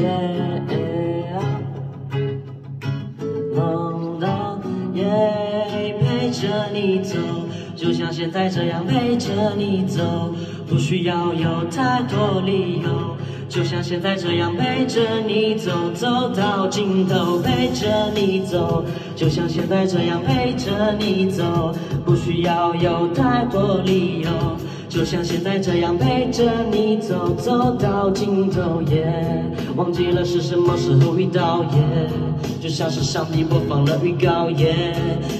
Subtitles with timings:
[0.00, 0.06] 耶
[0.68, 1.38] 耶
[4.94, 7.16] 耶，陪着你走。
[7.76, 10.34] 就像现在这样陪着你走，
[10.68, 13.16] 不需要有太多理由。
[13.48, 18.84] 就像现在这样陪着你走，走到尽头陪着你走。
[19.16, 24.30] 就像现在这样陪着你走，不需要有太多理由。
[24.90, 29.44] 就像现在这样陪着你走，走到尽头，耶，
[29.76, 32.10] 忘记了是什么时候遇到，耶，
[32.60, 34.92] 就像是上帝播放了预告，耶，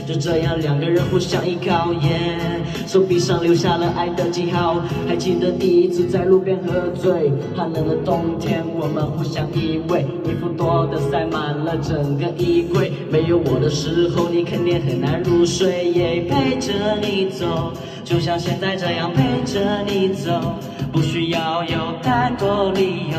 [0.07, 4.81] 就这样两个人互相依靠，耶，手臂上留下了爱的记号。
[5.09, 12.93] 还记得第一次在路边喝醉，寒冷的冬天，我们互相依偎，衣服多的塞满了整个衣柜。
[13.11, 17.73] 没有我的时候，你肯定很难入睡，耶，陪着你走。
[18.11, 20.57] 就像现在这样陪着你走，
[20.93, 23.17] 不需要有太多理由。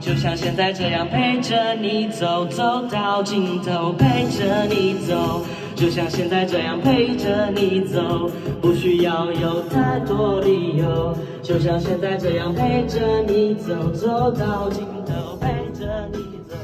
[0.00, 5.40] 就像现在这样陪着你走，走到尽头陪着你走。
[5.76, 8.28] 就像现在这样陪着你走，
[8.60, 11.16] 不需要有太多理由。
[11.40, 15.46] 就像现在这样陪着你走，走到尽头陪
[15.78, 16.56] 着你走。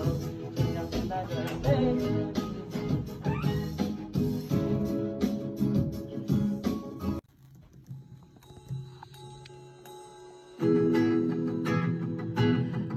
[0.57, 1.71] 就像现在这样陪
[2.35, 2.40] 着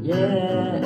[0.03, 0.81] Yeah,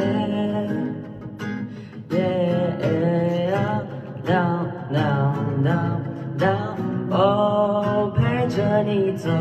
[2.12, 3.82] yeah,
[4.24, 6.04] down, down, down,
[6.38, 6.78] down.
[7.10, 9.32] 哦，陪着你走，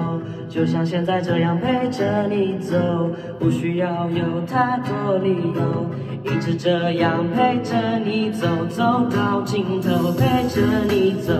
[0.48, 2.74] 就像现在这样陪着你走，
[3.38, 5.84] 不需要有太多理由，
[6.24, 11.34] 一直这样陪着你走，走到尽头，陪着你走，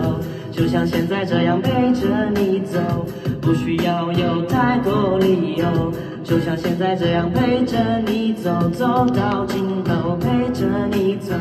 [0.51, 2.79] 就像现在这样陪着你走，
[3.41, 5.91] 不需要有太多理由。
[6.27, 11.33] 就像现在这样陪着你走，走到尽头陪着你走，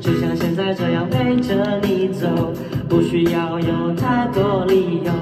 [0.00, 2.26] 就像现在这样陪着你走，
[2.88, 5.12] 不需要有太多理由。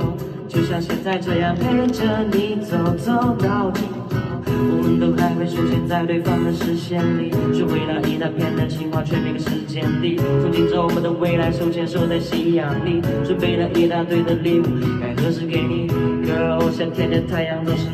[0.46, 10.18] 就像现在这样陪着你走，走到尽头，我们都还会出现在对方的视线里，是为了一大片的情话，却没个时间地。
[10.18, 14.66] 憧憬着我们的未来，手牵手在夕阳里，准备了一大堆的礼物，
[15.00, 15.88] 该何时给你
[16.24, 17.88] ？Girl，夏天的太阳都是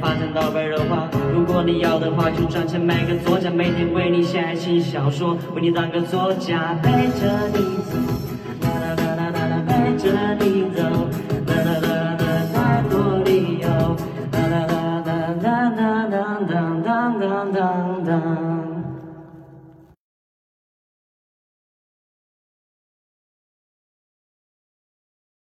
[0.00, 1.08] 发展到白热化。
[1.34, 7.96] 如果你要的话，就赚钱买个作家，每天为你写爱情小说，为你当个作家，陪着你走。
[8.62, 10.82] 啦啦啦啦啦啦，陪着你走，